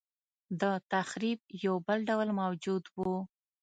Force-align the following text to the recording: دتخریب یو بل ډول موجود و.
دتخریب 0.61 1.39
یو 1.65 1.75
بل 1.87 1.99
ډول 2.09 2.29
موجود 2.41 2.83
و. 2.97 2.99